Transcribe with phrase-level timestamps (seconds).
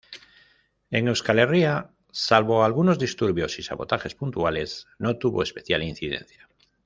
[0.89, 6.49] En Euskal Herria, salvo algunos disturbios y sabotajes puntuales no tuvo especial incidencia.